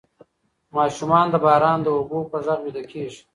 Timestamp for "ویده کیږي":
2.63-3.21